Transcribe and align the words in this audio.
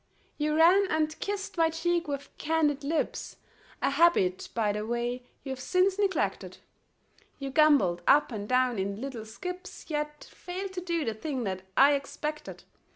You 0.39 0.55
ran 0.55 0.87
and 0.89 1.19
kissed 1.19 1.57
my 1.59 1.69
cheek 1.69 2.07
with 2.07 2.35
candied 2.39 2.83
lips, 2.83 3.35
A 3.83 3.91
habit, 3.91 4.49
by 4.55 4.71
the 4.71 4.83
way, 4.83 5.27
you've 5.43 5.59
since 5.59 5.99
neglected; 5.99 6.57
You 7.37 7.51
gambolled 7.51 8.01
up 8.07 8.31
and 8.31 8.49
down 8.49 8.79
in 8.79 8.99
little 8.99 9.25
skips, 9.25 9.85
Yet 9.91 10.23
failed 10.33 10.73
to 10.73 10.81
do 10.81 11.05
the 11.05 11.13
thing 11.13 11.43
that 11.43 11.61
I 11.77 11.93
expected. 11.93 12.63